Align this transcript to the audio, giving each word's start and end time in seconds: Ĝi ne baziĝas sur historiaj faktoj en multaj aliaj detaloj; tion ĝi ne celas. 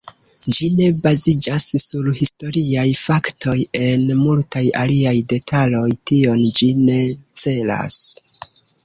Ĝi 0.57 0.67
ne 0.75 0.85
baziĝas 1.01 1.65
sur 1.81 2.07
historiaj 2.21 2.85
faktoj 3.01 3.55
en 3.89 4.07
multaj 4.23 4.63
aliaj 4.85 5.13
detaloj; 5.35 5.85
tion 6.13 6.43
ĝi 6.61 6.71
ne 6.89 6.97
celas. 7.43 8.01